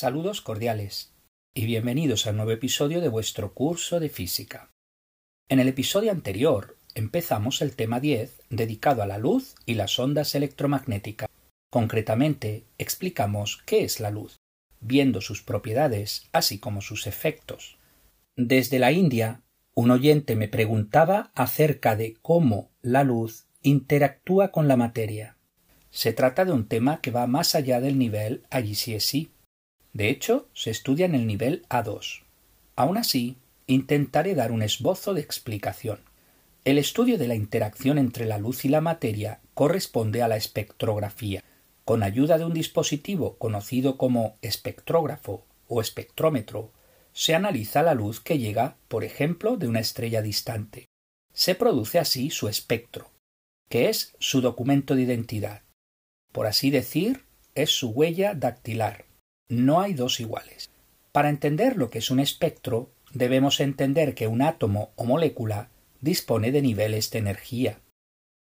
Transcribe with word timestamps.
Saludos 0.00 0.40
cordiales 0.40 1.12
y 1.52 1.66
bienvenidos 1.66 2.26
al 2.26 2.34
nuevo 2.34 2.52
episodio 2.52 3.02
de 3.02 3.10
vuestro 3.10 3.52
curso 3.52 4.00
de 4.00 4.08
física. 4.08 4.70
En 5.50 5.60
el 5.60 5.68
episodio 5.68 6.10
anterior 6.10 6.78
empezamos 6.94 7.60
el 7.60 7.76
tema 7.76 8.00
10 8.00 8.40
dedicado 8.48 9.02
a 9.02 9.06
la 9.06 9.18
luz 9.18 9.56
y 9.66 9.74
las 9.74 9.98
ondas 9.98 10.34
electromagnéticas. 10.34 11.28
Concretamente 11.70 12.64
explicamos 12.78 13.62
qué 13.66 13.84
es 13.84 14.00
la 14.00 14.10
luz, 14.10 14.38
viendo 14.80 15.20
sus 15.20 15.42
propiedades 15.42 16.30
así 16.32 16.58
como 16.58 16.80
sus 16.80 17.06
efectos. 17.06 17.76
Desde 18.36 18.78
la 18.78 18.92
India, 18.92 19.42
un 19.74 19.90
oyente 19.90 20.34
me 20.34 20.48
preguntaba 20.48 21.30
acerca 21.34 21.94
de 21.94 22.16
cómo 22.22 22.70
la 22.80 23.04
luz 23.04 23.48
interactúa 23.60 24.50
con 24.50 24.66
la 24.66 24.78
materia. 24.78 25.36
Se 25.90 26.14
trata 26.14 26.46
de 26.46 26.52
un 26.52 26.68
tema 26.68 27.02
que 27.02 27.10
va 27.10 27.26
más 27.26 27.54
allá 27.54 27.82
del 27.82 27.98
nivel 27.98 28.44
IGCSE 28.50 29.28
de 29.92 30.08
hecho, 30.08 30.48
se 30.54 30.70
estudia 30.70 31.06
en 31.06 31.14
el 31.14 31.26
nivel 31.26 31.66
A2. 31.68 32.22
Aún 32.76 32.96
así, 32.96 33.36
intentaré 33.66 34.34
dar 34.34 34.52
un 34.52 34.62
esbozo 34.62 35.14
de 35.14 35.20
explicación. 35.20 36.00
El 36.64 36.78
estudio 36.78 37.18
de 37.18 37.26
la 37.26 37.34
interacción 37.34 37.98
entre 37.98 38.26
la 38.26 38.38
luz 38.38 38.64
y 38.64 38.68
la 38.68 38.80
materia 38.80 39.40
corresponde 39.54 40.22
a 40.22 40.28
la 40.28 40.36
espectrografía. 40.36 41.42
Con 41.84 42.02
ayuda 42.02 42.38
de 42.38 42.44
un 42.44 42.54
dispositivo 42.54 43.36
conocido 43.36 43.96
como 43.96 44.36
espectrógrafo 44.42 45.44
o 45.66 45.80
espectrómetro, 45.80 46.72
se 47.12 47.34
analiza 47.34 47.82
la 47.82 47.94
luz 47.94 48.20
que 48.20 48.38
llega, 48.38 48.76
por 48.86 49.02
ejemplo, 49.02 49.56
de 49.56 49.66
una 49.66 49.80
estrella 49.80 50.22
distante. 50.22 50.86
Se 51.32 51.56
produce 51.56 51.98
así 51.98 52.30
su 52.30 52.46
espectro, 52.48 53.10
que 53.68 53.88
es 53.88 54.14
su 54.20 54.40
documento 54.40 54.94
de 54.94 55.02
identidad. 55.02 55.62
Por 56.32 56.46
así 56.46 56.70
decir, 56.70 57.24
es 57.56 57.70
su 57.70 57.90
huella 57.90 58.34
dactilar 58.34 59.09
no 59.50 59.80
hay 59.80 59.92
dos 59.92 60.20
iguales. 60.20 60.70
Para 61.12 61.28
entender 61.28 61.76
lo 61.76 61.90
que 61.90 61.98
es 61.98 62.10
un 62.10 62.20
espectro, 62.20 62.88
debemos 63.12 63.60
entender 63.60 64.14
que 64.14 64.28
un 64.28 64.42
átomo 64.42 64.92
o 64.94 65.04
molécula 65.04 65.68
dispone 66.00 66.52
de 66.52 66.62
niveles 66.62 67.10
de 67.10 67.18
energía. 67.18 67.80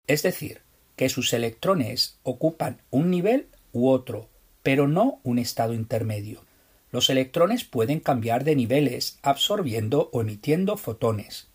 Es 0.08 0.23
decir, 0.23 0.62
que 0.95 1.09
sus 1.09 1.31
electrones 1.34 2.18
ocupan 2.23 2.81
un 2.90 3.12
nivel 3.12 3.48
u 3.72 3.90
otro, 3.90 4.28
pero 4.64 4.88
no 4.88 5.22
un 5.23 5.38
estado 5.38 5.73
intermedio. 5.73 6.44
Los 6.92 7.09
electrones 7.12 7.64
pueden 7.64 8.00
cambiar 8.00 8.44
de 8.44 8.56
niveles 8.56 9.20
absorbiendo 9.22 10.09
o 10.12 10.22
emitiendo 10.22 10.78
fotones. 10.78 11.48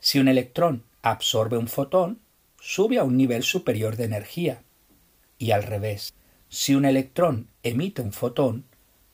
Si 0.00 0.18
un 0.18 0.28
electrón 0.28 0.84
absorbe 1.00 1.56
un 1.56 1.68
fotón, 1.68 2.20
sube 2.60 2.98
a 2.98 3.04
un 3.04 3.16
nivel 3.16 3.42
superior 3.42 3.96
de 3.96 4.04
energía. 4.04 4.62
Y 5.38 5.52
al 5.52 5.62
revés, 5.62 6.12
si 6.48 6.74
un 6.74 6.84
electrón 6.84 7.48
emite 7.62 8.02
un 8.02 8.12
fotón, 8.12 8.66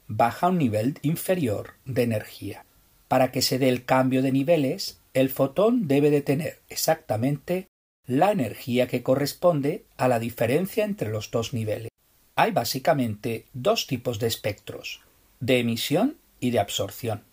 baja 0.08 0.48
un 0.48 0.58
nivel 0.58 0.98
inferior 1.02 1.74
de 1.84 2.02
energía. 2.02 2.64
Para 3.06 3.30
que 3.30 3.42
se 3.42 3.58
dé 3.58 3.68
el 3.68 3.84
cambio 3.84 4.22
de 4.22 4.32
niveles, 4.32 5.00
el 5.14 5.28
fotón 5.30 5.86
debe 5.86 6.10
de 6.10 6.22
tener 6.22 6.60
exactamente 6.68 7.68
la 8.06 8.32
energía 8.32 8.88
que 8.88 9.02
corresponde 9.02 9.84
a 9.96 10.08
la 10.08 10.18
diferencia 10.18 10.84
entre 10.84 11.10
los 11.10 11.30
dos 11.30 11.52
niveles. 11.52 11.90
Hay 12.36 12.52
básicamente 12.52 13.46
dos 13.52 13.86
tipos 13.86 14.18
de 14.18 14.26
espectros, 14.26 15.02
de 15.40 15.58
emisión 15.58 16.16
y 16.40 16.50
de 16.50 16.60
absorción. 16.60 17.24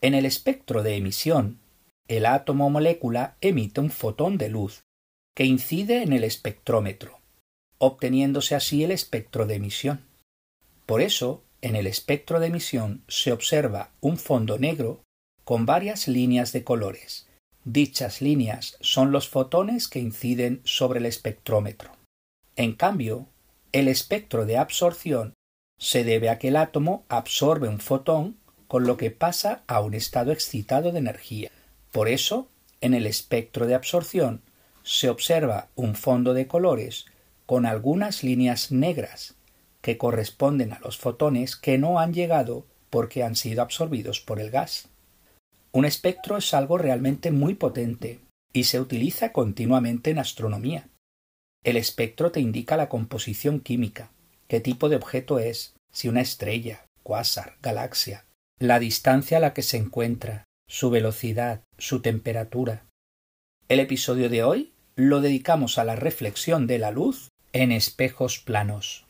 En 0.00 0.14
el 0.14 0.24
espectro 0.24 0.82
de 0.82 0.96
emisión, 0.96 1.58
el 2.06 2.26
átomo 2.26 2.66
o 2.66 2.70
molécula 2.70 3.36
emite 3.40 3.80
un 3.80 3.90
fotón 3.90 4.38
de 4.38 4.48
luz 4.48 4.82
que 5.34 5.44
incide 5.44 6.02
en 6.02 6.12
el 6.12 6.24
espectrómetro, 6.24 7.18
obteniéndose 7.78 8.54
así 8.54 8.84
el 8.84 8.92
espectro 8.92 9.46
de 9.46 9.56
emisión. 9.56 10.04
Por 10.86 11.00
eso, 11.00 11.42
en 11.60 11.76
el 11.76 11.86
espectro 11.86 12.40
de 12.40 12.48
emisión 12.48 13.02
se 13.08 13.32
observa 13.32 13.90
un 14.00 14.16
fondo 14.16 14.58
negro 14.58 15.02
con 15.44 15.66
varias 15.66 16.08
líneas 16.08 16.52
de 16.52 16.62
colores. 16.62 17.26
Dichas 17.64 18.22
líneas 18.22 18.76
son 18.80 19.12
los 19.12 19.28
fotones 19.28 19.88
que 19.88 19.98
inciden 19.98 20.60
sobre 20.64 21.00
el 21.00 21.06
espectrómetro. 21.06 21.92
En 22.56 22.74
cambio, 22.74 23.26
el 23.72 23.88
espectro 23.88 24.46
de 24.46 24.56
absorción 24.56 25.34
se 25.78 26.04
debe 26.04 26.28
a 26.28 26.38
que 26.38 26.48
el 26.48 26.56
átomo 26.56 27.04
absorbe 27.08 27.68
un 27.68 27.80
fotón 27.80 28.36
con 28.66 28.86
lo 28.86 28.96
que 28.96 29.10
pasa 29.10 29.62
a 29.66 29.80
un 29.80 29.94
estado 29.94 30.32
excitado 30.32 30.92
de 30.92 30.98
energía. 30.98 31.50
Por 31.92 32.08
eso, 32.08 32.48
en 32.80 32.94
el 32.94 33.06
espectro 33.06 33.66
de 33.66 33.74
absorción 33.74 34.42
se 34.82 35.08
observa 35.08 35.68
un 35.74 35.94
fondo 35.94 36.34
de 36.34 36.46
colores 36.46 37.06
con 37.46 37.66
algunas 37.66 38.22
líneas 38.22 38.70
negras 38.70 39.34
que 39.82 39.98
corresponden 39.98 40.72
a 40.72 40.80
los 40.80 40.98
fotones 40.98 41.56
que 41.56 41.78
no 41.78 41.98
han 42.00 42.12
llegado 42.12 42.66
porque 42.90 43.22
han 43.22 43.36
sido 43.36 43.62
absorbidos 43.62 44.20
por 44.20 44.40
el 44.40 44.50
gas. 44.50 44.88
Un 45.72 45.84
espectro 45.84 46.36
es 46.36 46.54
algo 46.54 46.78
realmente 46.78 47.30
muy 47.30 47.54
potente 47.54 48.20
y 48.52 48.64
se 48.64 48.80
utiliza 48.80 49.32
continuamente 49.32 50.10
en 50.10 50.18
astronomía. 50.18 50.88
El 51.64 51.76
espectro 51.76 52.32
te 52.32 52.40
indica 52.40 52.76
la 52.76 52.88
composición 52.88 53.60
química, 53.60 54.10
qué 54.46 54.60
tipo 54.60 54.88
de 54.88 54.96
objeto 54.96 55.38
es, 55.38 55.74
si 55.92 56.08
una 56.08 56.20
estrella, 56.20 56.86
cuásar, 57.02 57.56
galaxia, 57.62 58.24
la 58.58 58.78
distancia 58.78 59.36
a 59.36 59.40
la 59.40 59.54
que 59.54 59.62
se 59.62 59.76
encuentra, 59.76 60.44
su 60.68 60.90
velocidad, 60.90 61.62
su 61.78 62.00
temperatura. 62.00 62.86
El 63.68 63.80
episodio 63.80 64.28
de 64.28 64.42
hoy 64.42 64.72
lo 64.96 65.20
dedicamos 65.20 65.78
a 65.78 65.84
la 65.84 65.96
reflexión 65.96 66.66
de 66.66 66.78
la 66.78 66.90
luz 66.90 67.28
en 67.52 67.72
espejos 67.72 68.38
planos. 68.38 69.06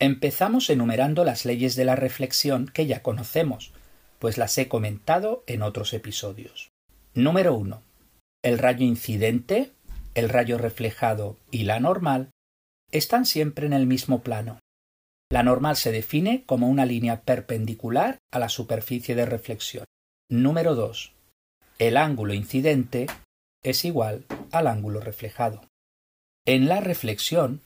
Empezamos 0.00 0.70
enumerando 0.70 1.24
las 1.24 1.44
leyes 1.44 1.76
de 1.76 1.84
la 1.84 1.94
reflexión 1.94 2.70
que 2.72 2.86
ya 2.86 3.02
conocemos, 3.02 3.74
pues 4.18 4.38
las 4.38 4.56
he 4.56 4.66
comentado 4.66 5.44
en 5.46 5.60
otros 5.60 5.92
episodios. 5.92 6.70
Número 7.12 7.54
1. 7.54 7.82
El 8.42 8.58
rayo 8.58 8.86
incidente, 8.86 9.72
el 10.14 10.30
rayo 10.30 10.56
reflejado 10.56 11.36
y 11.50 11.64
la 11.64 11.80
normal 11.80 12.30
están 12.90 13.26
siempre 13.26 13.66
en 13.66 13.74
el 13.74 13.86
mismo 13.86 14.22
plano. 14.22 14.58
La 15.30 15.42
normal 15.42 15.76
se 15.76 15.92
define 15.92 16.44
como 16.46 16.70
una 16.70 16.86
línea 16.86 17.20
perpendicular 17.20 18.16
a 18.32 18.38
la 18.38 18.48
superficie 18.48 19.14
de 19.14 19.26
reflexión. 19.26 19.84
Número 20.30 20.74
2. 20.74 21.14
El 21.78 21.96
ángulo 21.96 22.34
incidente 22.34 23.06
es 23.62 23.86
igual 23.86 24.26
al 24.52 24.66
ángulo 24.66 25.00
reflejado. 25.00 25.62
En 26.44 26.68
la 26.68 26.80
reflexión, 26.80 27.62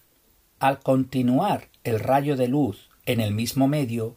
al 0.60 0.78
continuar 0.78 1.70
el 1.82 1.98
rayo 1.98 2.36
de 2.36 2.46
luz 2.46 2.88
en 3.04 3.18
el 3.18 3.34
mismo 3.34 3.66
medio, 3.66 4.16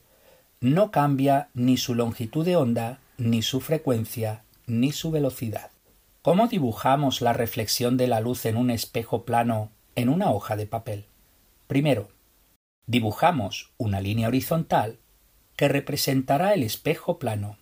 no 0.61 0.91
cambia 0.91 1.49
ni 1.55 1.77
su 1.77 1.95
longitud 1.95 2.45
de 2.45 2.55
onda, 2.55 2.99
ni 3.17 3.41
su 3.41 3.61
frecuencia, 3.61 4.43
ni 4.67 4.91
su 4.91 5.09
velocidad. 5.09 5.71
¿Cómo 6.21 6.47
dibujamos 6.47 7.21
la 7.21 7.33
reflexión 7.33 7.97
de 7.97 8.05
la 8.05 8.19
luz 8.19 8.45
en 8.45 8.57
un 8.57 8.69
espejo 8.69 9.25
plano 9.25 9.71
en 9.95 10.07
una 10.07 10.29
hoja 10.29 10.55
de 10.55 10.67
papel? 10.67 11.05
Primero, 11.65 12.09
dibujamos 12.85 13.71
una 13.79 14.01
línea 14.01 14.27
horizontal 14.27 14.99
que 15.55 15.67
representará 15.67 16.53
el 16.53 16.61
espejo 16.61 17.17
plano. 17.17 17.57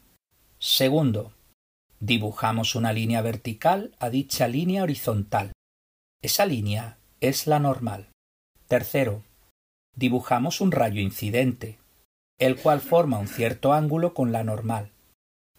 Segundo, 0.66 1.34
dibujamos 2.00 2.76
una 2.76 2.94
línea 2.94 3.22
vertical 3.22 3.94
a 4.00 4.10
dicha 4.10 4.48
línea 4.48 4.84
horizontal. 4.84 5.52
Esa 6.22 6.46
línea 6.46 6.98
es 7.20 7.48
la 7.48 7.60
normal. 7.60 8.08
Tercero, 8.70 9.24
dibujamos 9.94 10.62
un 10.62 10.72
rayo 10.72 11.02
incidente, 11.02 11.80
el 12.40 12.56
cual 12.56 12.80
forma 12.80 13.20
un 13.20 13.28
cierto 13.28 13.74
ángulo 13.74 14.14
con 14.14 14.32
la 14.32 14.46
normal, 14.46 14.92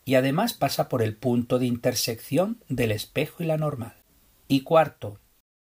y 0.06 0.14
además 0.14 0.54
pasa 0.54 0.88
por 0.88 1.02
el 1.02 1.14
punto 1.14 1.58
de 1.58 1.66
intersección 1.66 2.64
del 2.70 2.90
espejo 2.90 3.42
y 3.42 3.46
la 3.46 3.58
normal. 3.58 3.96
Y 4.48 4.62
cuarto, 4.62 5.18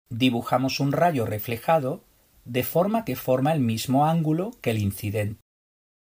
dibujamos 0.09 0.79
un 0.79 0.93
rayo 0.93 1.27
reflejado 1.27 2.05
de 2.45 2.63
forma 2.63 3.05
que 3.05 3.17
forma 3.17 3.53
el 3.53 3.59
mismo 3.59 4.07
ángulo 4.07 4.53
que 4.61 4.71
el 4.71 4.79
incidente. 4.79 5.41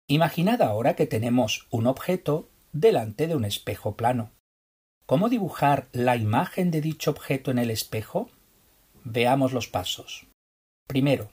Imaginad 0.10 0.62
ahora 0.62 0.98
que 0.98 1.07
tenemos 1.07 1.68
un 1.69 1.88
objeto 1.88 2.50
delante 2.74 3.28
de 3.28 3.36
un 3.36 3.46
espejo 3.46 3.96
plano. 3.96 4.32
¿Cómo 5.06 5.30
dibujar 5.30 5.88
la 5.92 6.16
imagen 6.16 6.72
de 6.72 6.82
dicho 6.82 7.12
objeto 7.12 7.52
en 7.52 7.60
el 7.60 7.70
espejo? 7.70 8.30
Veamos 9.04 9.52
los 9.52 9.68
pasos. 9.68 10.26
Primero, 10.88 11.32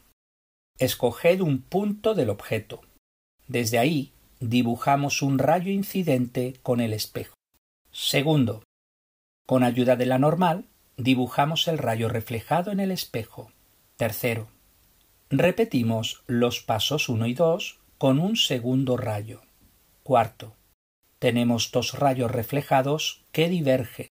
escoged 0.78 1.40
un 1.40 1.62
punto 1.62 2.14
del 2.14 2.30
objeto. 2.30 2.80
Desde 3.46 3.78
ahí 3.78 4.12
dibujamos 4.40 5.22
un 5.22 5.38
rayo 5.38 5.70
incidente 5.70 6.54
con 6.62 6.80
el 6.80 6.92
espejo. 6.92 7.34
Segundo, 7.90 8.62
con 9.46 9.64
ayuda 9.64 9.96
de 9.96 10.06
la 10.06 10.18
normal, 10.18 10.66
dibujamos 10.96 11.68
el 11.68 11.78
rayo 11.78 12.08
reflejado 12.08 12.70
en 12.70 12.80
el 12.80 12.90
espejo. 12.90 13.50
Tercero, 13.96 14.48
repetimos 15.30 16.22
los 16.26 16.60
pasos 16.60 17.08
1 17.08 17.26
y 17.26 17.34
2 17.34 17.78
con 17.98 18.18
un 18.18 18.36
segundo 18.36 18.96
rayo. 18.96 19.42
Cuarto, 20.02 20.54
tenemos 21.18 21.70
dos 21.72 21.98
rayos 21.98 22.30
reflejados 22.30 23.24
que 23.32 23.48
divergen. 23.48 24.08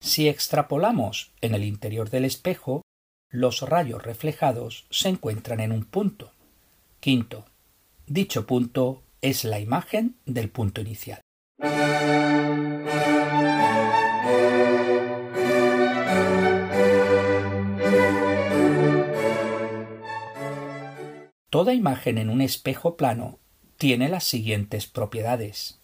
Si 0.00 0.28
extrapolamos 0.28 1.32
en 1.40 1.54
el 1.54 1.64
interior 1.64 2.10
del 2.10 2.24
espejo, 2.24 2.82
los 3.30 3.62
rayos 3.62 4.02
reflejados 4.02 4.86
se 4.90 5.08
encuentran 5.08 5.60
en 5.60 5.72
un 5.72 5.84
punto. 5.84 6.32
Quinto, 7.00 7.44
dicho 8.06 8.46
punto 8.46 9.02
es 9.20 9.44
la 9.44 9.60
imagen 9.60 10.16
del 10.24 10.50
punto 10.50 10.80
inicial. 10.80 11.20
Toda 21.50 21.72
imagen 21.72 22.18
en 22.18 22.30
un 22.30 22.40
espejo 22.40 22.96
plano 22.96 23.40
tiene 23.78 24.08
las 24.08 24.24
siguientes 24.24 24.86
propiedades. 24.86 25.77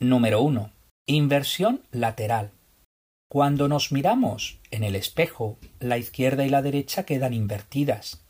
Número 0.00 0.42
1. 0.42 0.70
Inversión 1.06 1.82
lateral. 1.90 2.52
Cuando 3.28 3.66
nos 3.66 3.90
miramos 3.90 4.60
en 4.70 4.84
el 4.84 4.94
espejo, 4.94 5.58
la 5.80 5.98
izquierda 5.98 6.46
y 6.46 6.50
la 6.50 6.62
derecha 6.62 7.02
quedan 7.02 7.34
invertidas. 7.34 8.22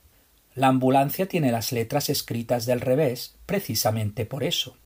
La 0.54 0.68
ambulancia 0.68 1.28
tiene 1.28 1.52
las 1.52 1.72
letras 1.72 2.08
escritas 2.08 2.64
del 2.64 2.80
revés 2.80 3.36
precisamente 3.44 4.24
por 4.24 4.44
eso, 4.44 4.78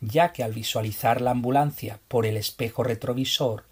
ya 0.00 0.32
que 0.32 0.42
al 0.42 0.52
visualizar 0.52 1.20
la 1.20 1.30
ambulancia 1.30 2.00
por 2.08 2.26
el 2.26 2.36
espejo 2.36 2.82
retrovisor 2.82 3.66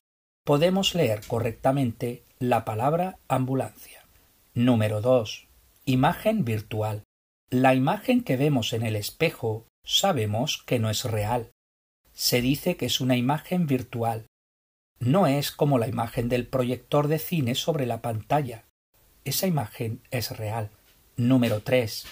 podemos 0.45 0.95
leer 0.95 1.23
correctamente 1.27 2.23
la 2.39 2.65
palabra 2.65 3.19
ambulancia. 3.27 4.05
Número 4.55 5.01
2. 5.01 5.49
Imagen 5.87 6.45
virtual. 6.45 7.03
La 7.51 7.75
imagen 7.75 8.23
que 8.23 8.37
vemos 8.37 8.73
en 8.75 8.85
el 8.85 8.95
espejo 8.95 9.67
sabemos 9.85 10.63
que 10.65 10.79
no 10.79 10.89
es 10.89 11.05
real. 11.05 11.51
Se 12.15 12.41
dice 12.41 12.77
que 12.77 12.87
es 12.87 13.01
una 13.01 13.17
imagen 13.17 13.67
virtual. 13.67 14.27
No 15.01 15.27
es 15.27 15.51
como 15.51 15.79
la 15.79 15.89
imagen 15.89 16.29
del 16.29 16.47
proyector 16.47 17.09
de 17.09 17.19
cine 17.19 17.55
sobre 17.55 17.87
la 17.87 18.01
pantalla. 18.01 18.65
Esa 19.25 19.47
imagen 19.47 20.01
es 20.11 20.37
real. 20.37 20.71
Número 21.17 21.61
3. 21.61 22.07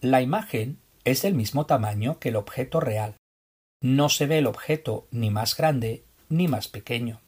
La 0.00 0.22
imagen 0.22 0.78
es 1.04 1.22
del 1.22 1.34
mismo 1.34 1.66
tamaño 1.66 2.18
que 2.18 2.30
el 2.30 2.36
objeto 2.36 2.80
real. 2.80 3.16
No 3.80 4.08
se 4.08 4.26
ve 4.26 4.38
el 4.38 4.46
objeto 4.46 5.06
ni 5.10 5.30
más 5.30 5.56
grande 5.56 6.04
ni 6.28 6.48
más 6.48 6.68
pequeño. 6.68 7.20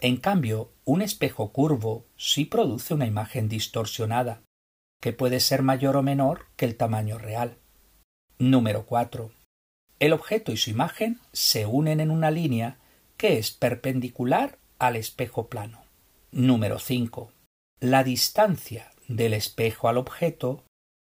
En 0.00 0.16
cambio, 0.16 0.72
un 0.84 1.00
espejo 1.00 1.52
curvo 1.52 2.04
sí 2.16 2.44
produce 2.44 2.92
una 2.92 3.06
imagen 3.06 3.48
distorsionada 3.48 4.42
que 5.00 5.12
puede 5.12 5.40
ser 5.40 5.62
mayor 5.62 5.96
o 5.96 6.02
menor 6.02 6.46
que 6.56 6.66
el 6.66 6.76
tamaño 6.76 7.18
real. 7.18 7.56
Número 8.38 8.84
4. 8.84 9.30
El 9.98 10.12
objeto 10.12 10.52
y 10.52 10.58
su 10.58 10.70
imagen 10.70 11.20
se 11.32 11.64
unen 11.64 12.00
en 12.00 12.10
una 12.10 12.30
línea 12.30 12.76
que 13.16 13.38
es 13.38 13.50
perpendicular 13.50 14.58
al 14.78 14.96
espejo 14.96 15.48
plano. 15.48 15.84
Número 16.32 16.78
5. 16.78 17.32
La 17.80 18.04
distancia 18.04 18.90
del 19.08 19.32
espejo 19.32 19.88
al 19.88 19.96
objeto 19.96 20.64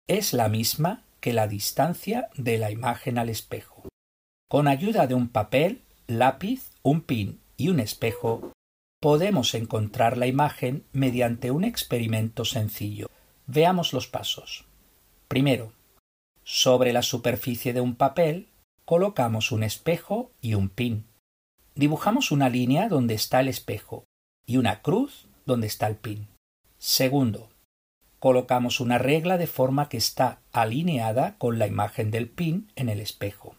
es 0.07 0.33
la 0.33 0.49
misma 0.49 1.03
que 1.21 1.31
la 1.31 1.47
distancia 1.47 2.27
de 2.35 2.57
la 2.57 2.71
imagen 2.71 3.17
al 3.17 3.29
espejo. 3.29 3.87
Con 4.49 4.67
ayuda 4.67 5.07
de 5.07 5.13
un 5.13 5.29
papel, 5.29 5.81
lápiz, 6.07 6.71
un 6.81 7.01
pin 7.01 7.39
y 7.55 7.69
un 7.69 7.79
espejo, 7.79 8.51
podemos 8.99 9.53
encontrar 9.53 10.17
la 10.17 10.27
imagen 10.27 10.83
mediante 10.91 11.51
un 11.51 11.63
experimento 11.63 12.43
sencillo. 12.43 13.09
Veamos 13.47 13.93
los 13.93 14.07
pasos. 14.07 14.65
Primero, 15.29 15.71
sobre 16.43 16.91
la 16.91 17.01
superficie 17.01 17.71
de 17.71 17.79
un 17.79 17.95
papel 17.95 18.49
colocamos 18.85 19.51
un 19.51 19.63
espejo 19.63 20.31
y 20.41 20.55
un 20.55 20.69
pin. 20.69 21.05
Dibujamos 21.75 22.31
una 22.31 22.49
línea 22.49 22.89
donde 22.89 23.13
está 23.13 23.39
el 23.39 23.47
espejo 23.47 24.05
y 24.45 24.57
una 24.57 24.81
cruz 24.81 25.27
donde 25.45 25.67
está 25.67 25.87
el 25.87 25.95
pin. 25.95 26.27
Segundo, 26.77 27.49
colocamos 28.19 28.79
una 28.79 28.97
regla 28.97 29.37
de 29.37 29.47
forma 29.47 29.89
que 29.89 29.97
está 29.97 30.41
alineada 30.51 31.37
con 31.37 31.59
la 31.59 31.67
imagen 31.67 32.11
del 32.11 32.29
pin 32.29 32.71
en 32.75 32.89
el 32.89 32.99
espejo. 32.99 33.55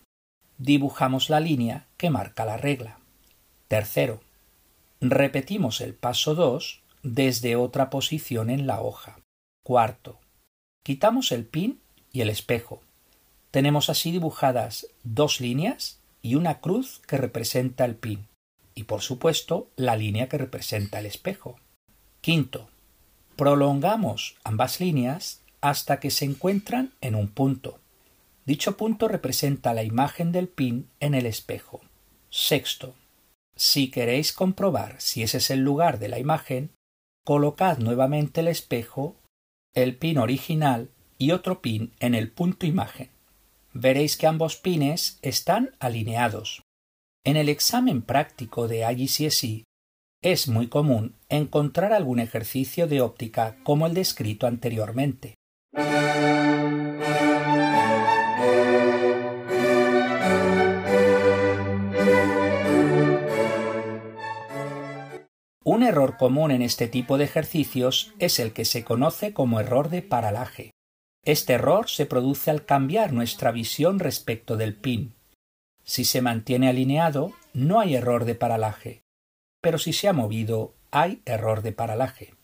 Dibujamos 0.58 1.30
la 1.30 1.40
línea 1.40 1.86
que 1.96 2.10
marca 2.10 2.44
la 2.44 2.56
regla. 2.56 3.00
Tercero, 3.68 4.20
repetimos 5.00 5.80
el 5.80 5.94
paso 5.94 6.34
2 6.34 6.82
desde 7.02 7.56
otra 7.56 7.90
posición 7.90 8.50
en 8.50 8.66
la 8.66 8.80
hoja. 8.80 9.18
Cuarto, 9.64 10.20
quitamos 10.84 11.32
el 11.32 11.44
pin 11.44 11.80
y 12.12 12.20
el 12.20 12.30
espejo. 12.30 12.80
Tenemos 13.54 13.88
así 13.88 14.10
dibujadas 14.10 14.88
dos 15.04 15.40
líneas 15.40 16.00
y 16.22 16.34
una 16.34 16.58
cruz 16.58 17.00
que 17.06 17.16
representa 17.16 17.84
el 17.84 17.94
pin 17.94 18.26
y 18.74 18.82
por 18.82 19.00
supuesto 19.00 19.70
la 19.76 19.94
línea 19.94 20.28
que 20.28 20.38
representa 20.38 20.98
el 20.98 21.06
espejo. 21.06 21.60
Quinto, 22.20 22.68
prolongamos 23.36 24.34
ambas 24.42 24.80
líneas 24.80 25.40
hasta 25.60 26.00
que 26.00 26.10
se 26.10 26.24
encuentran 26.24 26.94
en 27.00 27.14
un 27.14 27.28
punto. 27.28 27.78
Dicho 28.44 28.76
punto 28.76 29.06
representa 29.06 29.72
la 29.72 29.84
imagen 29.84 30.32
del 30.32 30.48
pin 30.48 30.90
en 30.98 31.14
el 31.14 31.24
espejo. 31.24 31.80
Sexto, 32.30 32.96
si 33.54 33.88
queréis 33.88 34.32
comprobar 34.32 35.00
si 35.00 35.22
ese 35.22 35.36
es 35.36 35.50
el 35.50 35.60
lugar 35.60 36.00
de 36.00 36.08
la 36.08 36.18
imagen, 36.18 36.72
colocad 37.24 37.78
nuevamente 37.78 38.40
el 38.40 38.48
espejo 38.48 39.14
el 39.74 39.96
pin 39.96 40.18
original 40.18 40.90
y 41.18 41.30
otro 41.30 41.62
pin 41.62 41.92
en 42.00 42.16
el 42.16 42.32
punto 42.32 42.66
imagen. 42.66 43.13
Veréis 43.76 44.16
que 44.16 44.28
ambos 44.28 44.56
pines 44.56 45.18
están 45.22 45.74
alineados. 45.80 46.62
En 47.24 47.36
el 47.36 47.48
examen 47.48 48.02
práctico 48.02 48.68
de 48.68 48.88
IGCSE 48.88 49.64
es 50.22 50.46
muy 50.46 50.68
común 50.68 51.16
encontrar 51.28 51.92
algún 51.92 52.20
ejercicio 52.20 52.86
de 52.86 53.00
óptica 53.00 53.56
como 53.64 53.88
el 53.88 53.94
descrito 53.94 54.46
anteriormente. 54.46 55.34
Un 65.64 65.82
error 65.82 66.16
común 66.16 66.52
en 66.52 66.62
este 66.62 66.86
tipo 66.86 67.18
de 67.18 67.24
ejercicios 67.24 68.14
es 68.20 68.38
el 68.38 68.52
que 68.52 68.64
se 68.64 68.84
conoce 68.84 69.32
como 69.32 69.58
error 69.58 69.88
de 69.88 70.02
paralaje. 70.02 70.70
Este 71.24 71.54
error 71.54 71.88
se 71.88 72.04
produce 72.04 72.50
al 72.50 72.66
cambiar 72.66 73.12
nuestra 73.12 73.50
visión 73.50 73.98
respecto 73.98 74.56
del 74.56 74.74
pin. 74.74 75.14
Si 75.82 76.04
se 76.04 76.20
mantiene 76.20 76.68
alineado, 76.68 77.32
no 77.54 77.80
hay 77.80 77.94
error 77.94 78.24
de 78.26 78.34
paralaje, 78.34 79.02
pero 79.62 79.78
si 79.78 79.92
se 79.94 80.08
ha 80.08 80.12
movido, 80.12 80.74
hay 80.90 81.22
error 81.24 81.62
de 81.62 81.72
paralaje. 81.72 82.34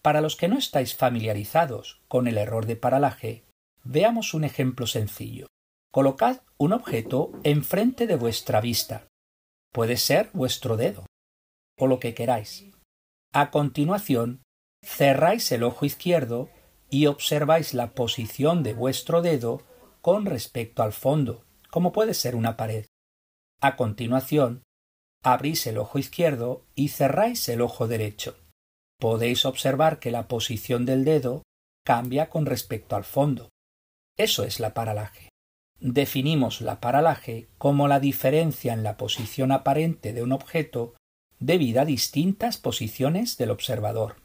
Para 0.00 0.20
los 0.20 0.36
que 0.36 0.48
no 0.48 0.58
estáis 0.58 0.94
familiarizados 0.94 2.00
con 2.08 2.26
el 2.26 2.38
error 2.38 2.66
de 2.66 2.76
paralaje, 2.76 3.44
veamos 3.84 4.32
un 4.32 4.44
ejemplo 4.44 4.86
sencillo. 4.86 5.46
Colocad 5.92 6.40
un 6.56 6.72
objeto 6.72 7.32
enfrente 7.42 8.06
de 8.06 8.16
vuestra 8.16 8.60
vista. 8.60 9.06
Puede 9.72 9.96
ser 9.96 10.30
vuestro 10.32 10.76
dedo 10.76 11.06
o 11.78 11.86
lo 11.86 12.00
que 12.00 12.14
queráis. 12.14 12.64
A 13.32 13.50
continuación, 13.50 14.42
cerráis 14.82 15.50
el 15.52 15.62
ojo 15.62 15.84
izquierdo 15.84 16.48
y 16.90 17.06
observáis 17.06 17.74
la 17.74 17.92
posición 17.92 18.62
de 18.62 18.74
vuestro 18.74 19.22
dedo 19.22 19.62
con 20.00 20.26
respecto 20.26 20.82
al 20.82 20.92
fondo, 20.92 21.44
como 21.70 21.92
puede 21.92 22.14
ser 22.14 22.36
una 22.36 22.56
pared. 22.56 22.86
A 23.60 23.76
continuación, 23.76 24.62
abrís 25.22 25.66
el 25.66 25.78
ojo 25.78 25.98
izquierdo 25.98 26.64
y 26.74 26.88
cerráis 26.88 27.48
el 27.48 27.62
ojo 27.62 27.88
derecho. 27.88 28.36
Podéis 29.00 29.44
observar 29.44 29.98
que 29.98 30.10
la 30.10 30.28
posición 30.28 30.84
del 30.84 31.04
dedo 31.04 31.42
cambia 31.84 32.30
con 32.30 32.46
respecto 32.46 32.96
al 32.96 33.04
fondo. 33.04 33.48
Eso 34.16 34.44
es 34.44 34.60
la 34.60 34.74
paralaje. 34.74 35.30
Definimos 35.80 36.60
la 36.60 36.80
paralaje 36.80 37.48
como 37.58 37.88
la 37.88 38.00
diferencia 38.00 38.72
en 38.72 38.82
la 38.82 38.96
posición 38.96 39.52
aparente 39.52 40.12
de 40.12 40.22
un 40.22 40.32
objeto 40.32 40.94
debido 41.40 41.80
a 41.80 41.84
distintas 41.84 42.56
posiciones 42.56 43.36
del 43.36 43.50
observador. 43.50 44.16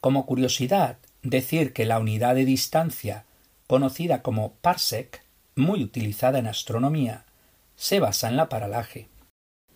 Como 0.00 0.26
curiosidad, 0.26 0.98
decir 1.22 1.72
que 1.72 1.84
la 1.84 1.98
unidad 1.98 2.34
de 2.34 2.44
distancia, 2.44 3.24
conocida 3.66 4.22
como 4.22 4.52
parsec, 4.54 5.24
muy 5.54 5.82
utilizada 5.82 6.38
en 6.38 6.46
astronomía, 6.46 7.24
se 7.76 8.00
basa 8.00 8.28
en 8.28 8.36
la 8.36 8.48
paralaje. 8.48 9.08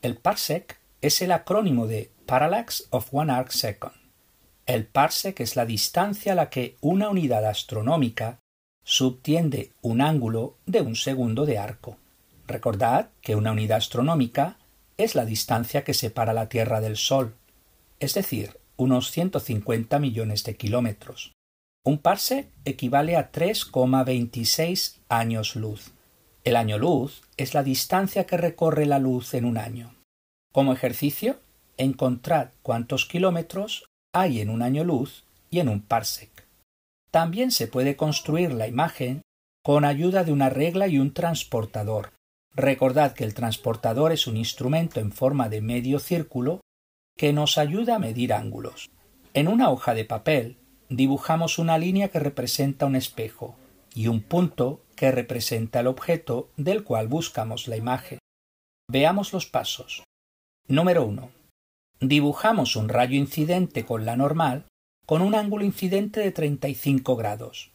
El 0.03 0.17
parsec 0.17 0.79
es 1.01 1.23
el 1.23 1.33
acrónimo 1.33 1.87
de 1.87 2.11
Parallax 2.27 2.89
of 2.91 3.09
One 3.13 3.33
Arc 3.33 3.51
Second. 3.51 3.95
El 4.67 4.87
parsec 4.87 5.41
es 5.41 5.57
la 5.57 5.65
distancia 5.65 6.33
a 6.33 6.35
la 6.35 6.51
que 6.51 6.77
una 6.81 7.09
unidad 7.09 7.45
astronómica 7.45 8.41
subtiende 8.85 9.73
un 9.83 10.01
ángulo 10.01 10.57
de 10.67 10.81
un 10.81 10.97
segundo 10.97 11.47
de 11.47 11.59
arco. 11.59 11.99
Recordad 12.47 13.11
que 13.21 13.37
una 13.37 13.53
unidad 13.53 13.79
astronómica 13.79 14.59
es 14.97 15.15
la 15.15 15.25
distancia 15.25 15.85
que 15.85 15.95
separa 15.95 16.33
la 16.33 16.49
Tierra 16.49 16.81
del 16.81 16.97
Sol, 16.97 17.35
es 18.01 18.15
decir, 18.15 18.59
unos 18.77 19.11
150 19.11 19.99
millones 19.99 20.45
de 20.45 20.57
kilómetros. 20.57 21.36
Un 21.87 21.99
parsec 21.99 22.49
equivale 22.65 23.15
a 23.17 23.31
3,26 23.31 24.97
años 25.09 25.55
luz. 25.55 25.93
El 26.43 26.57
año 26.57 26.79
luz 26.79 27.23
es 27.37 27.55
la 27.55 27.63
distancia 27.63 28.27
que 28.27 28.37
recorre 28.37 28.87
la 28.87 28.99
luz 28.99 29.35
en 29.35 29.45
un 29.45 29.57
año. 29.57 29.95
Como 30.53 30.73
ejercicio, 30.73 31.39
encontrad 31.77 32.49
cuántos 32.63 33.07
kilómetros 33.07 33.85
hay 34.13 34.41
en 34.41 34.51
un 34.51 34.63
año 34.63 34.83
luz 34.83 35.27
y 35.49 35.61
en 35.61 35.69
un 35.69 35.81
parsec. 35.81 36.49
También 37.13 37.53
se 37.53 37.69
puede 37.69 37.95
construir 37.95 38.53
la 38.53 38.67
imagen 38.67 39.23
con 39.63 39.85
ayuda 39.85 40.25
de 40.25 40.33
una 40.33 40.51
regla 40.51 40.89
y 40.89 40.99
un 40.99 41.15
transportador. 41.15 42.11
Recordad 42.57 43.13
que 43.13 43.23
el 43.23 43.33
transportador 43.33 44.11
es 44.11 44.27
un 44.27 44.37
instrumento 44.37 44.99
en 44.99 45.13
forma 45.13 45.49
de 45.49 45.61
medio 45.61 46.01
círculo 46.01 46.63
que 47.17 47.33
nos 47.33 47.59
ayuda 47.59 47.95
a 47.95 48.01
medir 48.01 48.33
ángulos. 48.33 48.91
En 49.35 49.47
una 49.47 49.71
hoja 49.71 49.95
de 49.95 50.05
papel 50.05 50.57
dibujamos 50.89 51.59
una 51.59 51.79
línea 51.79 52.09
que 52.09 52.21
representa 52.21 52.87
un 52.87 52.97
espejo 52.97 53.57
y 53.95 54.09
un 54.09 54.21
punto 54.23 54.83
que 54.95 55.11
representa 55.11 55.81
el 55.81 55.87
objeto 55.87 56.51
del 56.57 56.85
cual 56.85 57.09
buscamos 57.09 57.69
la 57.69 57.77
imagen. 57.77 58.19
Veamos 58.89 59.33
los 59.33 59.47
pasos. 59.47 60.05
Número 60.69 61.05
1. 61.05 61.31
Dibujamos 62.01 62.77
un 62.77 62.89
rayo 62.89 63.17
incidente 63.17 63.85
con 63.85 64.05
la 64.05 64.17
normal 64.17 64.67
con 65.07 65.23
un 65.23 65.37
ángulo 65.37 65.65
incidente 65.65 66.21
de 66.21 66.33
35 66.33 67.17
grados. 67.17 67.71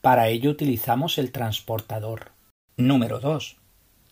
Para 0.00 0.28
ello 0.28 0.50
utilizamos 0.50 1.18
el 1.18 1.32
transportador. 1.32 2.30
Número 2.76 3.18
2. 3.18 3.56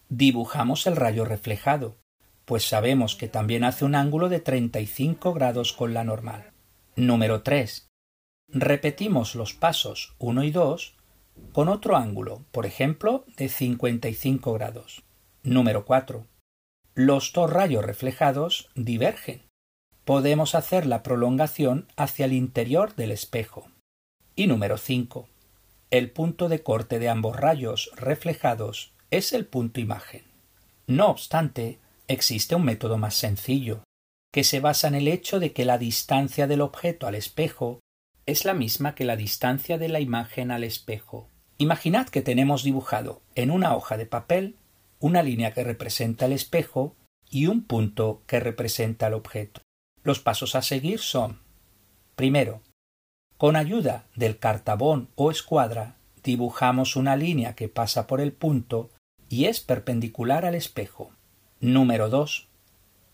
Dibujamos 0.09 0.87
el 0.89 0.97
rayo 0.97 1.25
reflejado, 1.25 1.97
pues 2.45 2.69
sabemos 2.69 3.15
que 3.15 3.29
también 3.29 3.65
hace 3.65 3.85
un 3.85 3.95
ángulo 3.95 4.29
de 4.29 4.41
35 4.41 5.33
grados 5.33 5.73
con 5.73 5.95
la 5.95 6.05
normal. 6.05 6.51
Número 6.97 7.43
3. 7.43 7.87
Repetimos 8.49 9.35
los 9.35 9.55
pasos 9.55 10.15
1 10.19 10.45
y 10.45 10.51
2 10.51 10.95
con 11.53 11.69
otro 11.69 11.97
ángulo, 11.97 12.45
por 12.53 12.65
ejemplo, 12.65 13.25
de 13.37 13.49
55 13.49 14.53
grados. 14.53 15.03
Número 15.43 15.85
4. 15.85 16.27
Los 16.95 17.33
dos 17.33 17.53
rayos 17.53 17.85
reflejados 17.85 18.71
divergen. 18.75 19.43
Podemos 20.05 20.55
hacer 20.55 20.87
la 20.87 21.03
prolongación 21.03 21.89
hacia 21.97 22.27
el 22.27 22.33
interior 22.33 22.95
del 22.95 23.11
espejo. 23.11 23.69
Y 24.37 24.47
número 24.47 24.79
5. 24.79 25.29
El 25.91 26.11
punto 26.11 26.49
de 26.49 26.63
corte 26.63 26.99
de 26.99 27.09
ambos 27.09 27.37
rayos 27.37 27.91
reflejados 27.97 28.93
es 29.11 29.33
el 29.33 29.47
punto 29.47 29.81
imagen. 29.81 30.23
No 30.87 31.09
obstante, 31.09 31.81
existe 32.07 32.55
un 32.55 32.65
método 32.65 32.97
más 32.97 33.15
sencillo, 33.15 33.83
que 34.33 34.45
se 34.45 34.61
basa 34.61 34.89
en 34.89 34.95
el 34.95 35.09
hecho 35.09 35.41
de 35.41 35.53
que 35.53 35.65
la 35.65 35.79
distancia 35.79 36.47
del 36.47 36.61
objeto 36.61 37.07
al 37.07 37.15
espejo 37.15 37.81
es 38.27 38.45
la 38.45 38.55
misma 38.55 38.95
que 38.95 39.05
la 39.05 39.17
distancia 39.17 39.79
de 39.79 39.89
la 39.89 40.01
imagen 40.01 40.51
al 40.51 40.65
espejo. 40.65 41.29
Imaginad 41.59 42.09
que 42.09 42.23
tenemos 42.23 42.65
dibujado 42.65 43.23
en 43.35 43.51
una 43.51 43.75
hoja 43.75 43.97
de 43.97 44.07
papel 44.07 44.57
una 44.99 45.23
línea 45.23 45.53
que 45.53 45.63
representa 45.63 46.27
el 46.27 46.33
espejo 46.33 46.97
y 47.31 47.47
un 47.47 47.63
punto 47.63 48.23
que 48.27 48.41
representa 48.41 49.07
el 49.07 49.15
objeto. 49.15 49.63
Los 50.03 50.21
pasos 50.21 50.55
a 50.55 50.63
seguir 50.63 50.99
son 50.99 51.41
Primero, 52.17 52.63
con 53.37 53.57
ayuda 53.57 54.07
del 54.17 54.39
cartabón 54.39 55.11
o 55.17 55.31
escuadra, 55.31 55.97
dibujamos 56.25 56.97
una 56.97 57.15
línea 57.15 57.55
que 57.55 57.69
pasa 57.69 58.07
por 58.07 58.21
el 58.21 58.33
punto 58.33 58.91
y 59.29 59.45
es 59.45 59.61
perpendicular 59.61 60.47
al 60.47 60.55
espejo. 60.55 61.13
Número 61.61 62.09
2. 62.09 62.49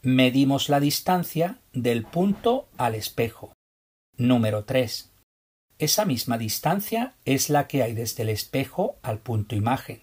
Medimos 0.03 0.69
la 0.69 0.79
distancia 0.79 1.59
del 1.73 2.05
punto 2.05 2.69
al 2.77 2.95
espejo. 2.95 3.53
Número 4.23 4.65
3. 4.65 5.11
Esa 5.81 6.05
misma 6.05 6.39
distancia 6.39 7.15
es 7.25 7.51
la 7.51 7.67
que 7.67 7.83
hay 7.83 7.93
desde 7.93 8.23
el 8.23 8.29
espejo 8.29 8.95
al 9.03 9.19
punto 9.19 9.57
imagen. 9.57 10.01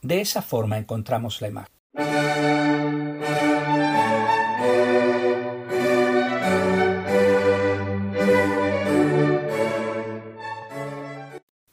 De 0.00 0.20
esa 0.20 0.42
forma 0.42 0.78
encontramos 0.78 1.40
la 1.40 1.48
imagen. 1.48 1.74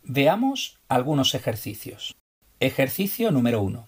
Veamos 0.01 0.79
algunos 0.89 1.35
ejercicios. 1.35 2.15
Ejercicio 2.59 3.29
número 3.29 3.61
1. 3.61 3.87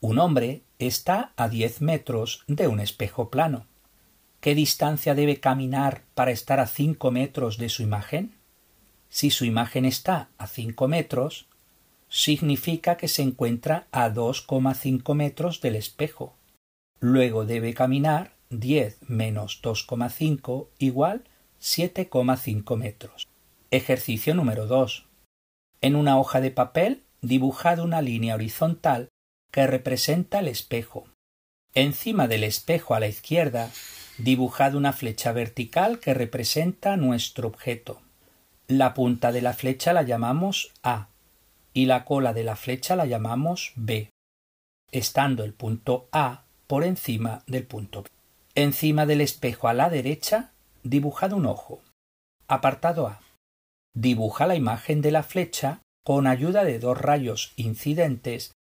Un 0.00 0.18
hombre 0.18 0.62
está 0.78 1.32
a 1.36 1.50
10 1.50 1.82
metros 1.82 2.42
de 2.46 2.68
un 2.68 2.80
espejo 2.80 3.28
plano. 3.28 3.66
¿Qué 4.48 4.54
distancia 4.54 5.14
debe 5.14 5.40
caminar 5.40 6.04
para 6.14 6.30
estar 6.30 6.58
a 6.58 6.66
5 6.66 7.10
metros 7.10 7.58
de 7.58 7.68
su 7.68 7.82
imagen? 7.82 8.32
Si 9.10 9.28
su 9.28 9.44
imagen 9.44 9.84
está 9.84 10.30
a 10.38 10.46
5 10.46 10.88
metros, 10.88 11.48
significa 12.08 12.96
que 12.96 13.08
se 13.08 13.20
encuentra 13.20 13.88
a 13.92 14.08
2,5 14.08 15.14
metros 15.14 15.60
del 15.60 15.76
espejo. 15.76 16.34
Luego 16.98 17.44
debe 17.44 17.74
caminar 17.74 18.36
10 18.48 18.96
menos 19.06 19.60
2,5 19.62 20.68
igual 20.78 21.24
7,5 21.60 22.74
metros. 22.78 23.28
Ejercicio 23.70 24.34
número 24.34 24.66
2. 24.66 25.04
En 25.82 25.94
una 25.94 26.18
hoja 26.18 26.40
de 26.40 26.52
papel 26.52 27.02
dibujad 27.20 27.80
una 27.80 28.00
línea 28.00 28.34
horizontal 28.34 29.08
que 29.52 29.66
representa 29.66 30.38
el 30.38 30.48
espejo. 30.48 31.06
Encima 31.74 32.28
del 32.28 32.44
espejo 32.44 32.94
a 32.94 33.00
la 33.00 33.08
izquierda 33.08 33.70
dibujad 34.18 34.74
una 34.74 34.92
flecha 34.92 35.32
vertical 35.32 36.00
que 36.00 36.12
representa 36.12 36.96
nuestro 36.96 37.48
objeto. 37.48 38.00
La 38.66 38.92
punta 38.92 39.32
de 39.32 39.42
la 39.42 39.54
flecha 39.54 39.92
la 39.92 40.02
llamamos 40.02 40.72
A 40.82 41.08
y 41.72 41.86
la 41.86 42.04
cola 42.04 42.32
de 42.34 42.44
la 42.44 42.56
flecha 42.56 42.96
la 42.96 43.06
llamamos 43.06 43.72
B, 43.76 44.10
estando 44.90 45.44
el 45.44 45.54
punto 45.54 46.08
A 46.12 46.42
por 46.66 46.84
encima 46.84 47.42
del 47.46 47.64
punto 47.64 48.02
B. 48.02 48.10
Encima 48.54 49.06
del 49.06 49.20
espejo 49.20 49.68
a 49.68 49.74
la 49.74 49.88
derecha, 49.88 50.50
dibujad 50.82 51.32
un 51.32 51.46
ojo. 51.46 51.80
Apartado 52.48 53.06
A. 53.06 53.20
Dibuja 53.94 54.46
la 54.46 54.56
imagen 54.56 55.00
de 55.00 55.12
la 55.12 55.22
flecha 55.22 55.80
con 56.04 56.26
ayuda 56.26 56.64
de 56.64 56.78
dos 56.78 56.98
rayos 56.98 57.52
incidentes 57.56 58.52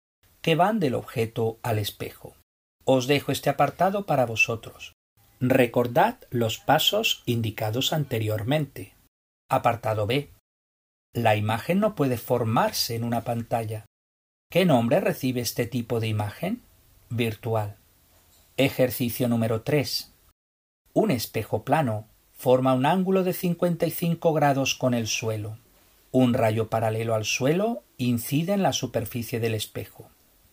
que 0.41 0.55
van 0.55 0.79
del 0.79 0.93
objeto 0.93 1.57
al 1.63 1.79
espejo. 1.79 2.35
Os 2.85 3.07
dejo 3.07 3.31
este 3.31 3.49
apartado 3.49 4.05
para 4.05 4.25
vosotros. 4.25 4.96
Recordad 5.39 6.17
los 6.31 6.57
pasos 6.57 7.21
indicados 7.27 7.93
anteriormente. 7.93 8.95
Apartado 9.49 10.07
B. 10.07 10.31
La 11.13 11.35
imagen 11.35 11.79
no 11.79 11.93
puede 11.93 12.17
formarse 12.17 12.95
en 12.95 13.03
una 13.03 13.21
pantalla. 13.21 13.85
¿Qué 14.49 14.65
nombre 14.65 14.99
recibe 14.99 15.41
este 15.41 15.67
tipo 15.67 15.99
de 15.99 16.07
imagen? 16.07 16.63
Virtual. 17.11 17.75
Ejercicio 18.57 19.27
número 19.27 19.61
3. 19.61 20.11
Un 20.93 21.11
espejo 21.11 21.63
plano 21.63 22.07
forma 22.33 22.73
un 22.73 22.87
ángulo 22.87 23.23
de 23.23 23.33
55 23.33 24.33
grados 24.33 24.73
con 24.73 24.95
el 24.95 25.05
suelo. 25.05 25.59
Un 26.11 26.33
rayo 26.33 26.67
paralelo 26.67 27.13
al 27.13 27.25
suelo 27.25 27.83
incide 27.97 28.53
en 28.53 28.63
la 28.63 28.73
superficie 28.73 29.39
del 29.39 29.53
espejo. 29.53 30.09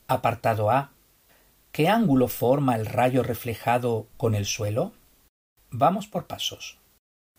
Apartado 0.08 0.70
A. 0.70 0.92
¿Qué 1.74 1.88
ángulo 1.88 2.28
forma 2.28 2.76
el 2.76 2.86
rayo 2.86 3.24
reflejado 3.24 4.06
con 4.16 4.36
el 4.36 4.46
suelo? 4.46 4.92
Vamos 5.72 6.06
por 6.06 6.28
pasos. 6.28 6.78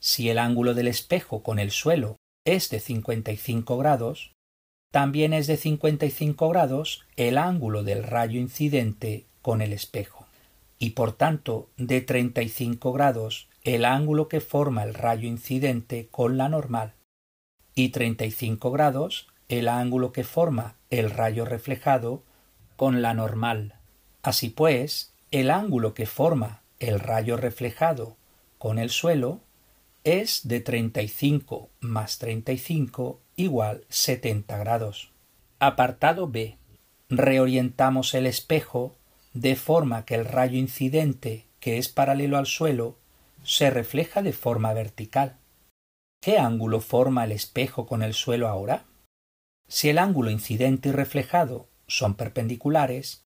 Si 0.02 0.30
el 0.30 0.40
ángulo 0.40 0.74
del 0.74 0.90
espejo 0.90 1.42
con 1.42 1.58
el 1.58 1.72
suelo 1.72 2.18
es 2.44 2.70
de 2.70 2.82
55 2.82 3.78
grados, 3.78 4.34
también 4.92 5.32
es 5.32 5.48
de 5.48 5.56
55 5.56 6.50
grados 6.50 7.06
el 7.16 7.38
ángulo 7.38 7.84
del 7.84 8.04
rayo 8.04 8.38
incidente 8.38 9.24
con 9.42 9.62
el 9.62 9.72
espejo, 9.72 10.28
y 10.80 10.90
por 10.90 11.14
tanto 11.14 11.70
de 11.78 12.02
35 12.02 12.92
grados 12.92 13.48
el 13.64 13.86
ángulo 13.86 14.28
que 14.28 14.42
forma 14.42 14.84
el 14.84 14.96
rayo 14.96 15.30
incidente 15.30 16.10
con 16.12 16.36
la 16.36 16.50
normal, 16.50 16.92
y 17.74 17.88
35 17.88 18.70
grados 18.70 19.28
el 19.48 19.70
ángulo 19.70 20.12
que 20.12 20.26
forma 20.26 20.76
el 20.90 21.10
rayo 21.10 21.46
reflejado 21.46 22.22
con 22.76 23.02
la 23.02 23.14
normal. 23.14 23.76
Así 24.26 24.50
pues, 24.50 25.14
el 25.30 25.52
ángulo 25.52 25.94
que 25.94 26.08
forma 26.08 26.64
el 26.80 27.00
rayo 27.00 27.38
reflejado 27.38 28.18
con 28.58 28.80
el 28.80 28.90
suelo 28.90 29.40
es 30.04 30.48
de 30.48 30.62
35 30.62 31.70
más 31.80 32.18
35 32.18 33.20
igual 33.36 33.84
70 33.90 34.58
grados. 34.58 35.12
Apartado 35.60 36.28
B. 36.28 36.58
Reorientamos 37.08 38.16
el 38.16 38.26
espejo 38.26 38.96
de 39.36 39.56
forma 39.56 40.06
que 40.06 40.16
el 40.16 40.26
rayo 40.26 40.58
incidente, 40.58 41.46
que 41.60 41.78
es 41.78 41.88
paralelo 41.88 42.40
al 42.40 42.48
suelo, 42.48 42.98
se 43.44 43.70
refleja 43.70 44.24
de 44.24 44.34
forma 44.34 44.74
vertical. 44.74 45.38
¿Qué 46.20 46.40
ángulo 46.40 46.82
forma 46.82 47.26
el 47.26 47.32
espejo 47.32 47.86
con 47.86 48.02
el 48.02 48.16
suelo 48.16 48.48
ahora? 48.48 48.86
Si 49.68 49.88
el 49.90 50.00
ángulo 50.00 50.32
incidente 50.32 50.90
y 50.90 50.94
reflejado 50.94 51.68
son 51.86 52.16
perpendiculares, 52.16 53.25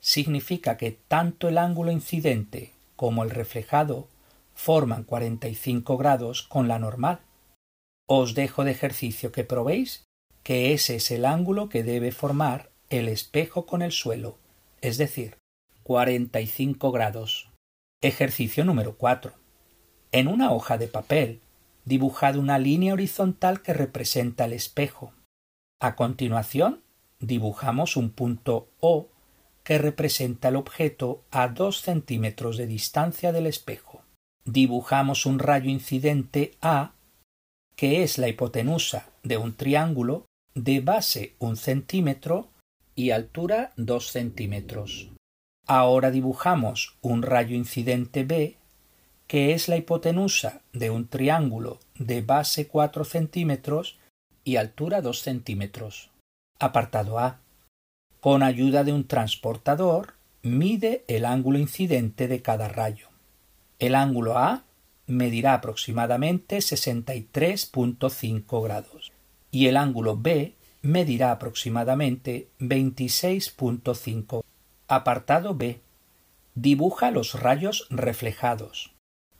significa 0.00 0.76
que 0.76 0.92
tanto 0.92 1.48
el 1.48 1.58
ángulo 1.58 1.92
incidente 1.92 2.72
como 2.96 3.22
el 3.22 3.30
reflejado 3.30 4.08
forman 4.54 5.04
45 5.04 5.96
grados 5.96 6.42
con 6.42 6.68
la 6.68 6.78
normal. 6.78 7.20
Os 8.06 8.34
dejo 8.34 8.64
de 8.64 8.72
ejercicio 8.72 9.32
que 9.32 9.44
probéis 9.44 10.04
que 10.42 10.72
ese 10.72 10.96
es 10.96 11.10
el 11.10 11.24
ángulo 11.24 11.68
que 11.68 11.82
debe 11.82 12.12
formar 12.12 12.70
el 12.88 13.08
espejo 13.08 13.66
con 13.66 13.82
el 13.82 13.92
suelo, 13.92 14.38
es 14.80 14.98
decir, 14.98 15.36
45 15.84 16.90
grados. 16.92 17.50
Ejercicio 18.02 18.64
número 18.64 18.96
4. 18.96 19.32
En 20.12 20.26
una 20.26 20.50
hoja 20.52 20.78
de 20.78 20.88
papel, 20.88 21.40
dibujad 21.84 22.36
una 22.36 22.58
línea 22.58 22.94
horizontal 22.94 23.62
que 23.62 23.74
representa 23.74 24.46
el 24.46 24.54
espejo. 24.54 25.12
A 25.80 25.94
continuación, 25.96 26.82
dibujamos 27.20 27.96
un 27.96 28.10
punto 28.10 28.68
O 28.80 29.08
que 29.62 29.78
representa 29.78 30.48
el 30.48 30.56
objeto 30.56 31.22
a 31.30 31.48
dos 31.48 31.80
centímetros 31.80 32.56
de 32.56 32.66
distancia 32.66 33.32
del 33.32 33.46
espejo. 33.46 34.02
Dibujamos 34.44 35.26
un 35.26 35.38
rayo 35.38 35.70
incidente 35.70 36.56
A, 36.60 36.92
que 37.76 38.02
es 38.02 38.18
la 38.18 38.28
hipotenusa 38.28 39.10
de 39.22 39.36
un 39.36 39.54
triángulo 39.54 40.26
de 40.54 40.80
base 40.80 41.34
un 41.38 41.56
centímetro 41.56 42.48
y 42.94 43.10
altura 43.10 43.72
dos 43.76 44.10
centímetros. 44.10 45.10
Ahora 45.66 46.10
dibujamos 46.10 46.96
un 47.00 47.22
rayo 47.22 47.54
incidente 47.54 48.24
B, 48.24 48.56
que 49.26 49.52
es 49.52 49.68
la 49.68 49.76
hipotenusa 49.76 50.62
de 50.72 50.90
un 50.90 51.06
triángulo 51.06 51.78
de 51.94 52.20
base 52.22 52.66
cuatro 52.66 53.04
centímetros 53.04 53.98
y 54.42 54.56
altura 54.56 55.00
dos 55.02 55.20
centímetros. 55.20 56.10
Apartado 56.58 57.18
A. 57.18 57.39
Con 58.20 58.42
ayuda 58.42 58.84
de 58.84 58.92
un 58.92 59.06
transportador, 59.06 60.12
mide 60.42 61.04
el 61.08 61.24
ángulo 61.24 61.58
incidente 61.58 62.28
de 62.28 62.42
cada 62.42 62.68
rayo. 62.68 63.08
El 63.78 63.94
ángulo 63.94 64.36
A 64.36 64.64
medirá 65.06 65.54
aproximadamente 65.54 66.58
63.5 66.58 68.62
grados 68.62 69.12
y 69.50 69.66
el 69.66 69.78
ángulo 69.78 70.18
B 70.18 70.54
medirá 70.82 71.32
aproximadamente 71.32 72.48
26.5. 72.60 74.42
Apartado 74.86 75.54
B. 75.54 75.80
Dibuja 76.54 77.10
los 77.10 77.40
rayos 77.40 77.86
reflejados. 77.90 78.92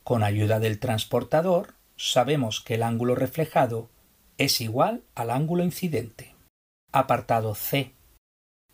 Con 0.05 0.23
ayuda 0.23 0.59
del 0.59 0.79
transportador 0.79 1.75
sabemos 1.97 2.63
que 2.63 2.75
el 2.75 2.83
ángulo 2.83 3.15
reflejado 3.15 3.91
es 4.39 4.63
igual 4.63 5.03
al 5.15 5.31
ángulo 5.31 5.65
incidente. 5.65 6.35
Apartado 6.93 7.55
C. 7.55 7.93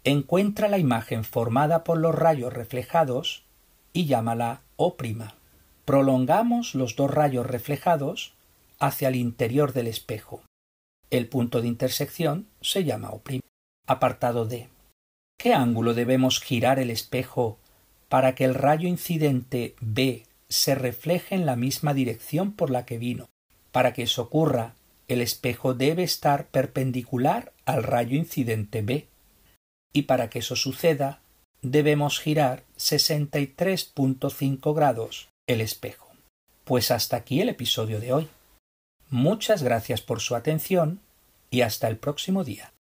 Encuentra 0.07 0.69
la 0.69 0.79
imagen 0.79 1.25
formada 1.25 1.83
por 1.83 1.99
los 1.99 2.15
rayos 2.15 2.53
reflejados 2.53 3.43
y 3.93 4.07
llámala 4.07 4.61
O'. 4.77 4.97
Prolongamos 5.85 6.77
los 6.77 6.95
dos 6.95 7.11
rayos 7.11 7.45
reflejados 7.45 8.33
hacia 8.79 9.09
el 9.09 9.17
interior 9.17 9.73
del 9.73 9.89
espejo. 9.89 10.45
El 11.11 11.27
punto 11.27 11.61
de 11.61 11.67
intersección 11.67 12.47
se 12.61 12.85
llama 12.85 13.11
O'. 13.11 13.21
Apartado 13.89 14.47
D. 14.47 14.69
¿Qué 15.41 15.55
ángulo 15.55 15.93
debemos 15.93 16.41
girar 16.41 16.79
el 16.79 16.91
espejo 16.91 17.59
para 18.09 18.37
que 18.37 18.45
el 18.45 18.55
rayo 18.55 18.87
incidente 18.89 19.75
B 19.81 20.23
se 20.49 20.77
refleje 20.77 21.35
en 21.35 21.47
la 21.47 21.57
misma 21.57 21.95
dirección 21.95 22.53
por 22.53 22.71
la 22.71 22.87
que 22.87 22.99
vino? 22.99 23.29
Para 23.73 23.93
que 23.93 24.05
eso 24.05 24.23
ocurra, 24.23 24.77
el 25.09 25.21
espejo 25.21 25.75
debe 25.75 26.05
estar 26.05 26.47
perpendicular 26.47 27.52
al 27.65 27.83
rayo 27.83 28.17
incidente 28.17 28.83
B. 28.83 29.09
Y 29.97 30.02
para 30.02 30.28
que 30.28 30.41
eso 30.41 30.56
suceda, 30.56 31.21
debemos 31.63 32.21
girar 32.21 32.65
63.5 32.76 34.75
grados 34.75 35.30
el 35.47 35.63
espejo. 35.63 36.13
Pues 36.65 36.91
hasta 36.91 37.17
aquí 37.17 37.41
el 37.41 37.49
episodio 37.49 37.99
de 37.99 38.13
hoy. 38.13 38.28
Muchas 39.09 39.63
gracias 39.63 40.02
por 40.02 40.21
su 40.21 40.37
atención 40.37 41.00
y 41.50 41.63
hasta 41.63 41.89
el 41.89 41.97
próximo 41.97 42.45
día. 42.45 42.75